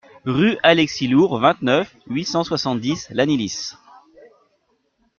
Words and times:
Rue 0.25 0.57
Alexis 0.63 1.07
l'Hourre, 1.07 1.37
vingt-neuf, 1.37 1.95
huit 2.07 2.25
cent 2.25 2.43
soixante-dix 2.43 3.07
Lannilis 3.11 3.75